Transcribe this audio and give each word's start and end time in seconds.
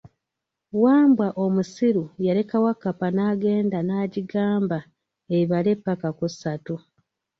Wambwa 0.83 1.27
omusiru 1.43 2.03
yaleka 2.25 2.57
Wakkapa 2.65 3.07
n'agenda 3.15 3.77
naagyigaamba 3.83 4.79
ebale 5.37 5.71
ppaka 5.79 6.09
ku 6.17 6.25
ssatu. 6.31 6.75